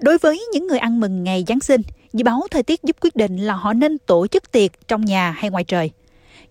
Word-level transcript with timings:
Đối 0.00 0.18
với 0.18 0.46
những 0.52 0.66
người 0.66 0.78
ăn 0.78 1.00
mừng 1.00 1.24
ngày 1.24 1.44
Giáng 1.48 1.60
sinh, 1.60 1.80
dự 2.12 2.24
báo 2.24 2.46
thời 2.50 2.62
tiết 2.62 2.82
giúp 2.82 2.96
quyết 3.00 3.16
định 3.16 3.36
là 3.36 3.54
họ 3.54 3.72
nên 3.72 3.98
tổ 3.98 4.26
chức 4.26 4.52
tiệc 4.52 4.88
trong 4.88 5.04
nhà 5.04 5.30
hay 5.30 5.50
ngoài 5.50 5.64
trời. 5.64 5.90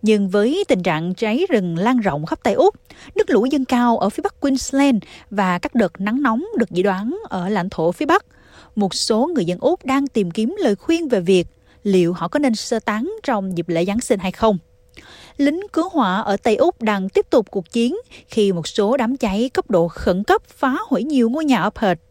Nhưng 0.01 0.29
với 0.29 0.63
tình 0.67 0.83
trạng 0.83 1.13
cháy 1.13 1.45
rừng 1.49 1.77
lan 1.77 1.99
rộng 1.99 2.25
khắp 2.25 2.39
Tây 2.43 2.53
Úc, 2.53 2.75
nước 3.15 3.29
lũ 3.29 3.45
dâng 3.45 3.65
cao 3.65 3.97
ở 3.97 4.09
phía 4.09 4.21
bắc 4.21 4.39
Queensland 4.39 4.97
và 5.29 5.59
các 5.59 5.75
đợt 5.75 6.01
nắng 6.01 6.21
nóng 6.21 6.45
được 6.57 6.69
dự 6.69 6.83
đoán 6.83 7.17
ở 7.29 7.49
lãnh 7.49 7.69
thổ 7.69 7.91
phía 7.91 8.05
bắc, 8.05 8.25
một 8.75 8.93
số 8.93 9.29
người 9.35 9.45
dân 9.45 9.59
Úc 9.59 9.85
đang 9.85 10.07
tìm 10.07 10.31
kiếm 10.31 10.55
lời 10.59 10.75
khuyên 10.75 11.07
về 11.07 11.19
việc 11.19 11.47
liệu 11.83 12.13
họ 12.13 12.27
có 12.27 12.39
nên 12.39 12.55
sơ 12.55 12.79
tán 12.79 13.11
trong 13.23 13.57
dịp 13.57 13.69
lễ 13.69 13.85
Giáng 13.85 14.01
sinh 14.01 14.19
hay 14.19 14.31
không. 14.31 14.57
Lính 15.37 15.61
cứu 15.73 15.89
hỏa 15.89 16.21
ở 16.21 16.37
Tây 16.37 16.55
Úc 16.55 16.81
đang 16.81 17.09
tiếp 17.09 17.25
tục 17.29 17.51
cuộc 17.51 17.71
chiến 17.71 17.97
khi 18.27 18.51
một 18.51 18.67
số 18.67 18.97
đám 18.97 19.17
cháy 19.17 19.49
cấp 19.53 19.69
độ 19.69 19.87
khẩn 19.87 20.23
cấp 20.23 20.41
phá 20.47 20.77
hủy 20.87 21.03
nhiều 21.03 21.29
ngôi 21.29 21.45
nhà 21.45 21.61
ở 21.61 21.69
Perth. 21.69 22.08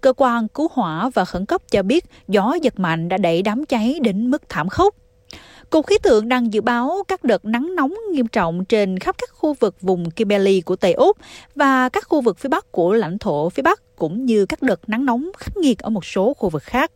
Cơ 0.00 0.12
quan 0.16 0.48
cứu 0.48 0.68
hỏa 0.72 1.10
và 1.14 1.24
khẩn 1.24 1.46
cấp 1.46 1.62
cho 1.70 1.82
biết 1.82 2.04
gió 2.28 2.54
giật 2.62 2.80
mạnh 2.80 3.08
đã 3.08 3.16
đẩy 3.16 3.42
đám 3.42 3.66
cháy 3.66 3.98
đến 4.02 4.30
mức 4.30 4.42
thảm 4.48 4.68
khốc. 4.68 4.94
Cục 5.70 5.86
khí 5.86 5.98
tượng 6.02 6.28
đang 6.28 6.52
dự 6.52 6.60
báo 6.60 7.02
các 7.08 7.24
đợt 7.24 7.44
nắng 7.44 7.74
nóng 7.74 7.94
nghiêm 8.12 8.26
trọng 8.26 8.64
trên 8.64 8.98
khắp 8.98 9.16
các 9.18 9.30
khu 9.32 9.54
vực 9.54 9.80
vùng 9.80 10.10
Kimberley 10.10 10.60
của 10.60 10.76
Tây 10.76 10.92
Úc 10.92 11.16
và 11.54 11.88
các 11.88 12.04
khu 12.08 12.20
vực 12.20 12.38
phía 12.38 12.48
Bắc 12.48 12.72
của 12.72 12.92
lãnh 12.92 13.18
thổ 13.18 13.48
phía 13.48 13.62
Bắc, 13.62 13.96
cũng 13.96 14.26
như 14.26 14.46
các 14.46 14.62
đợt 14.62 14.88
nắng 14.88 15.04
nóng 15.04 15.30
khắc 15.38 15.56
nghiệt 15.56 15.78
ở 15.78 15.90
một 15.90 16.04
số 16.04 16.34
khu 16.34 16.48
vực 16.48 16.62
khác. 16.62 16.92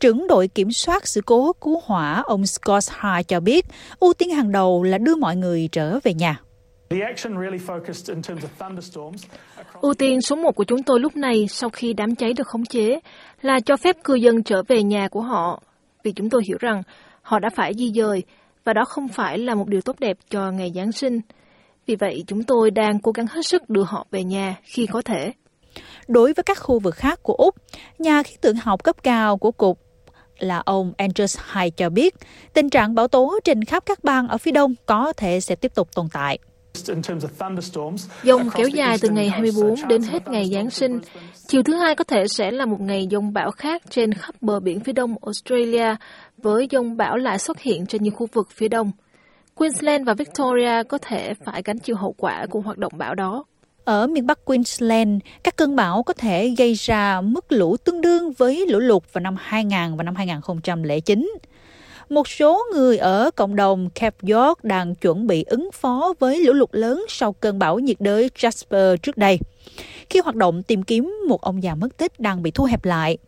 Trưởng 0.00 0.26
đội 0.26 0.48
kiểm 0.48 0.72
soát 0.72 1.08
sự 1.08 1.20
cố 1.26 1.52
cứu 1.52 1.80
hỏa 1.84 2.22
ông 2.26 2.46
Scott 2.46 2.84
Hart 2.90 3.28
cho 3.28 3.40
biết, 3.40 3.66
ưu 4.00 4.12
tiên 4.14 4.30
hàng 4.30 4.52
đầu 4.52 4.82
là 4.82 4.98
đưa 4.98 5.14
mọi 5.14 5.36
người 5.36 5.68
trở 5.72 5.98
về 6.04 6.14
nhà. 6.14 6.40
Ưu 9.80 9.94
tiên 9.94 10.20
số 10.20 10.36
một 10.36 10.52
của 10.52 10.64
chúng 10.64 10.82
tôi 10.82 11.00
lúc 11.00 11.16
này 11.16 11.46
sau 11.48 11.70
khi 11.70 11.92
đám 11.92 12.14
cháy 12.14 12.32
được 12.32 12.46
khống 12.46 12.64
chế 12.64 13.00
là 13.42 13.60
cho 13.60 13.76
phép 13.76 13.96
cư 14.04 14.14
dân 14.14 14.42
trở 14.42 14.62
về 14.68 14.82
nhà 14.82 15.08
của 15.08 15.20
họ, 15.20 15.62
vì 16.02 16.12
chúng 16.12 16.30
tôi 16.30 16.42
hiểu 16.48 16.56
rằng 16.60 16.82
họ 17.22 17.38
đã 17.38 17.50
phải 17.56 17.74
di 17.74 17.92
dời 17.94 18.22
và 18.64 18.72
đó 18.72 18.84
không 18.84 19.08
phải 19.08 19.38
là 19.38 19.54
một 19.54 19.68
điều 19.68 19.80
tốt 19.80 19.96
đẹp 20.00 20.16
cho 20.30 20.50
ngày 20.50 20.72
Giáng 20.74 20.92
sinh. 20.92 21.20
Vì 21.86 21.96
vậy, 21.96 22.24
chúng 22.26 22.42
tôi 22.42 22.70
đang 22.70 22.98
cố 22.98 23.12
gắng 23.12 23.26
hết 23.26 23.46
sức 23.46 23.70
đưa 23.70 23.82
họ 23.82 24.06
về 24.10 24.24
nhà 24.24 24.56
khi 24.62 24.86
có 24.86 25.02
thể. 25.02 25.32
Đối 26.08 26.32
với 26.32 26.42
các 26.44 26.58
khu 26.58 26.78
vực 26.78 26.94
khác 26.94 27.22
của 27.22 27.34
Úc, 27.34 27.54
nhà 27.98 28.22
khí 28.22 28.36
tượng 28.40 28.56
học 28.56 28.84
cấp 28.84 28.96
cao 29.02 29.36
của 29.36 29.50
Cục 29.50 29.78
là 30.38 30.62
ông 30.64 30.92
Andrews 30.98 31.38
Hyde 31.52 31.70
cho 31.70 31.90
biết, 31.90 32.14
tình 32.54 32.70
trạng 32.70 32.94
bão 32.94 33.08
tố 33.08 33.38
trên 33.44 33.64
khắp 33.64 33.82
các 33.86 34.04
bang 34.04 34.28
ở 34.28 34.38
phía 34.38 34.50
đông 34.50 34.74
có 34.86 35.12
thể 35.16 35.40
sẽ 35.40 35.56
tiếp 35.56 35.74
tục 35.74 35.88
tồn 35.94 36.06
tại. 36.12 36.38
Dông 38.22 38.50
kéo 38.54 38.68
dài 38.68 38.96
từ 39.00 39.08
ngày 39.08 39.28
24 39.28 39.74
đến 39.88 40.02
hết 40.02 40.28
ngày 40.28 40.50
Giáng 40.52 40.70
sinh. 40.70 41.00
Chiều 41.48 41.62
thứ 41.62 41.74
hai 41.74 41.94
có 41.94 42.04
thể 42.04 42.28
sẽ 42.28 42.50
là 42.50 42.66
một 42.66 42.80
ngày 42.80 43.08
dông 43.10 43.32
bão 43.32 43.50
khác 43.50 43.82
trên 43.90 44.14
khắp 44.14 44.34
bờ 44.40 44.60
biển 44.60 44.80
phía 44.80 44.92
đông 44.92 45.14
Australia, 45.22 45.96
với 46.38 46.68
dông 46.70 46.96
bão 46.96 47.16
lại 47.16 47.38
xuất 47.38 47.60
hiện 47.60 47.86
trên 47.86 48.02
nhiều 48.02 48.12
khu 48.12 48.26
vực 48.32 48.48
phía 48.50 48.68
đông. 48.68 48.90
Queensland 49.54 50.06
và 50.06 50.14
Victoria 50.14 50.82
có 50.88 50.98
thể 50.98 51.34
phải 51.44 51.62
gánh 51.64 51.78
chịu 51.78 51.96
hậu 51.96 52.14
quả 52.18 52.46
của 52.50 52.60
hoạt 52.60 52.78
động 52.78 52.92
bão 52.96 53.14
đó. 53.14 53.44
Ở 53.84 54.06
miền 54.06 54.26
Bắc 54.26 54.44
Queensland, 54.44 55.20
các 55.44 55.56
cơn 55.56 55.76
bão 55.76 56.02
có 56.02 56.12
thể 56.12 56.54
gây 56.58 56.74
ra 56.74 57.20
mức 57.20 57.52
lũ 57.52 57.76
tương 57.76 58.00
đương 58.00 58.32
với 58.32 58.66
lũ 58.68 58.78
lụt 58.78 59.02
vào 59.12 59.20
năm 59.20 59.36
2000 59.38 59.96
và 59.96 60.02
năm 60.02 60.14
2009. 60.16 61.30
Một 62.08 62.28
số 62.28 62.62
người 62.72 62.98
ở 62.98 63.30
cộng 63.36 63.56
đồng 63.56 63.90
Cape 63.90 64.32
York 64.34 64.64
đang 64.64 64.94
chuẩn 64.94 65.26
bị 65.26 65.44
ứng 65.44 65.70
phó 65.72 66.14
với 66.18 66.40
lũ 66.40 66.52
lụt 66.52 66.68
lớn 66.72 67.04
sau 67.08 67.32
cơn 67.32 67.58
bão 67.58 67.78
nhiệt 67.78 67.96
đới 68.00 68.30
Jasper 68.36 68.96
trước 68.96 69.16
đây. 69.16 69.38
Khi 70.10 70.20
hoạt 70.20 70.36
động 70.36 70.62
tìm 70.62 70.82
kiếm 70.82 71.16
một 71.28 71.40
ông 71.40 71.62
già 71.62 71.74
mất 71.74 71.96
tích 71.96 72.20
đang 72.20 72.42
bị 72.42 72.50
thu 72.50 72.64
hẹp 72.64 72.84
lại, 72.84 73.18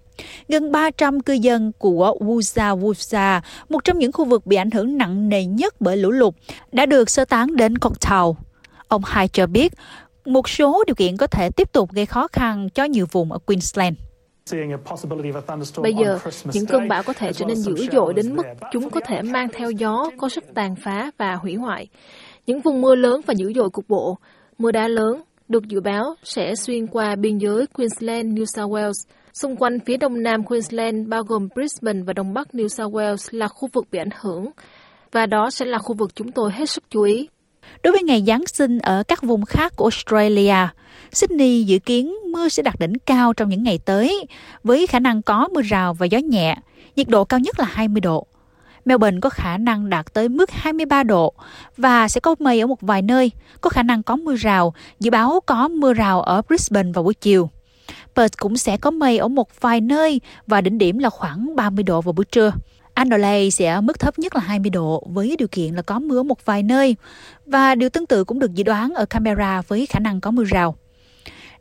gần 0.48 0.72
300 0.72 1.20
cư 1.20 1.32
dân 1.32 1.72
của 1.78 2.16
Wusa 2.20 2.80
Wusa, 2.80 3.40
một 3.68 3.84
trong 3.84 3.98
những 3.98 4.12
khu 4.12 4.24
vực 4.24 4.46
bị 4.46 4.56
ảnh 4.56 4.70
hưởng 4.70 4.98
nặng 4.98 5.28
nề 5.28 5.44
nhất 5.44 5.74
bởi 5.80 5.96
lũ 5.96 6.10
lụt, 6.10 6.34
đã 6.72 6.86
được 6.86 7.10
sơ 7.10 7.24
tán 7.24 7.56
đến 7.56 7.78
Cocktail. 7.78 8.30
Ông 8.88 9.02
Hai 9.04 9.28
cho 9.28 9.46
biết, 9.46 9.72
một 10.24 10.48
số 10.48 10.84
điều 10.86 10.94
kiện 10.94 11.16
có 11.16 11.26
thể 11.26 11.50
tiếp 11.50 11.72
tục 11.72 11.92
gây 11.92 12.06
khó 12.06 12.28
khăn 12.32 12.68
cho 12.74 12.84
nhiều 12.84 13.06
vùng 13.12 13.32
ở 13.32 13.38
Queensland. 13.38 13.96
Bây 15.82 15.94
giờ, 15.94 16.18
những 16.52 16.66
cơn 16.66 16.88
bão 16.88 17.02
có 17.02 17.12
thể 17.12 17.32
trở 17.32 17.44
nên 17.44 17.56
dữ 17.56 17.74
dội 17.92 18.14
đến 18.14 18.36
mức 18.36 18.42
chúng 18.72 18.90
có 18.90 19.00
thể 19.00 19.22
mang 19.22 19.48
theo 19.52 19.70
gió 19.70 20.10
có 20.18 20.28
sức 20.28 20.44
tàn 20.54 20.76
phá 20.76 21.10
và 21.18 21.34
hủy 21.34 21.54
hoại. 21.54 21.88
Những 22.46 22.60
vùng 22.60 22.80
mưa 22.80 22.94
lớn 22.94 23.20
và 23.26 23.34
dữ 23.34 23.52
dội 23.52 23.70
cục 23.70 23.88
bộ, 23.88 24.18
mưa 24.58 24.72
đá 24.72 24.88
lớn 24.88 25.22
được 25.48 25.68
dự 25.68 25.80
báo 25.80 26.14
sẽ 26.22 26.54
xuyên 26.54 26.86
qua 26.86 27.16
biên 27.16 27.38
giới 27.38 27.66
Queensland, 27.66 28.38
New 28.38 28.44
South 28.44 28.72
Wales. 28.72 29.06
Xung 29.32 29.56
quanh 29.56 29.78
phía 29.86 29.96
đông 29.96 30.22
nam 30.22 30.44
Queensland 30.44 31.08
bao 31.08 31.22
gồm 31.22 31.48
Brisbane 31.54 32.02
và 32.02 32.12
đông 32.12 32.34
bắc 32.34 32.48
New 32.52 32.68
South 32.68 32.94
Wales 32.94 33.38
là 33.38 33.48
khu 33.48 33.68
vực 33.72 33.86
bị 33.90 33.98
ảnh 33.98 34.08
hưởng. 34.20 34.46
Và 35.12 35.26
đó 35.26 35.50
sẽ 35.50 35.64
là 35.64 35.78
khu 35.78 35.94
vực 35.94 36.14
chúng 36.14 36.32
tôi 36.32 36.50
hết 36.52 36.70
sức 36.70 36.84
chú 36.90 37.02
ý. 37.02 37.28
Đối 37.82 37.92
với 37.92 38.02
ngày 38.02 38.24
Giáng 38.26 38.46
sinh 38.46 38.78
ở 38.78 39.02
các 39.02 39.22
vùng 39.22 39.44
khác 39.44 39.72
của 39.76 39.84
Australia, 39.84 40.68
Sydney 41.12 41.64
dự 41.64 41.78
kiến 41.78 42.14
mưa 42.32 42.48
sẽ 42.48 42.62
đạt 42.62 42.74
đỉnh 42.78 42.98
cao 43.06 43.32
trong 43.32 43.48
những 43.48 43.62
ngày 43.62 43.78
tới, 43.84 44.26
với 44.64 44.86
khả 44.86 44.98
năng 44.98 45.22
có 45.22 45.48
mưa 45.54 45.62
rào 45.62 45.94
và 45.94 46.06
gió 46.06 46.18
nhẹ, 46.18 46.56
nhiệt 46.96 47.08
độ 47.08 47.24
cao 47.24 47.40
nhất 47.40 47.58
là 47.58 47.66
20 47.68 48.00
độ. 48.00 48.26
Melbourne 48.84 49.20
có 49.20 49.30
khả 49.30 49.58
năng 49.58 49.90
đạt 49.90 50.14
tới 50.14 50.28
mức 50.28 50.50
23 50.50 51.02
độ 51.02 51.34
và 51.76 52.08
sẽ 52.08 52.20
có 52.20 52.34
mây 52.38 52.60
ở 52.60 52.66
một 52.66 52.80
vài 52.80 53.02
nơi, 53.02 53.30
có 53.60 53.70
khả 53.70 53.82
năng 53.82 54.02
có 54.02 54.16
mưa 54.16 54.36
rào, 54.36 54.74
dự 55.00 55.10
báo 55.10 55.40
có 55.46 55.68
mưa 55.68 55.92
rào 55.92 56.22
ở 56.22 56.42
Brisbane 56.42 56.92
vào 56.92 57.04
buổi 57.04 57.14
chiều. 57.14 57.50
Perth 58.16 58.38
cũng 58.38 58.56
sẽ 58.56 58.76
có 58.76 58.90
mây 58.90 59.18
ở 59.18 59.28
một 59.28 59.60
vài 59.60 59.80
nơi 59.80 60.20
và 60.46 60.60
đỉnh 60.60 60.78
điểm 60.78 60.98
là 60.98 61.10
khoảng 61.10 61.56
30 61.56 61.82
độ 61.82 62.00
vào 62.00 62.12
buổi 62.12 62.24
trưa. 62.24 62.52
Adelaide 62.96 63.50
sẽ 63.50 63.66
ở 63.66 63.80
mức 63.80 64.00
thấp 64.00 64.18
nhất 64.18 64.34
là 64.34 64.40
20 64.40 64.70
độ 64.70 65.02
với 65.06 65.36
điều 65.38 65.48
kiện 65.48 65.74
là 65.74 65.82
có 65.82 65.98
mưa 65.98 66.22
một 66.22 66.44
vài 66.44 66.62
nơi 66.62 66.96
và 67.46 67.74
điều 67.74 67.88
tương 67.88 68.06
tự 68.06 68.24
cũng 68.24 68.38
được 68.38 68.54
dự 68.54 68.64
đoán 68.64 68.94
ở 68.94 69.06
Canberra 69.06 69.62
với 69.68 69.86
khả 69.86 69.98
năng 69.98 70.20
có 70.20 70.30
mưa 70.30 70.44
rào. 70.44 70.76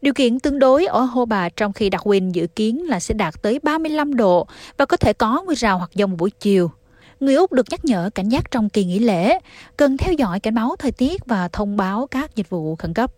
Điều 0.01 0.13
kiện 0.13 0.39
tương 0.39 0.59
đối 0.59 0.85
ở 0.85 1.01
Hobart 1.01 1.55
trong 1.55 1.73
khi 1.73 1.89
Darwin 1.89 2.31
dự 2.31 2.47
kiến 2.47 2.87
là 2.87 2.99
sẽ 2.99 3.13
đạt 3.13 3.41
tới 3.41 3.59
35 3.63 4.15
độ 4.15 4.47
và 4.77 4.85
có 4.85 4.97
thể 4.97 5.13
có 5.13 5.43
mưa 5.47 5.55
rào 5.55 5.77
hoặc 5.77 5.91
dông 5.93 6.17
buổi 6.17 6.29
chiều. 6.29 6.71
Người 7.19 7.35
Úc 7.35 7.51
được 7.51 7.65
nhắc 7.69 7.85
nhở 7.85 8.09
cảnh 8.15 8.29
giác 8.29 8.51
trong 8.51 8.69
kỳ 8.69 8.85
nghỉ 8.85 8.99
lễ, 8.99 9.39
cần 9.77 9.97
theo 9.97 10.13
dõi 10.13 10.39
cảnh 10.39 10.55
báo 10.55 10.75
thời 10.79 10.91
tiết 10.91 11.25
và 11.25 11.47
thông 11.47 11.77
báo 11.77 12.07
các 12.11 12.35
dịch 12.35 12.49
vụ 12.49 12.75
khẩn 12.75 12.93
cấp. 12.93 13.11